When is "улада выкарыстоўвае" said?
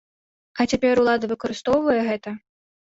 1.03-2.01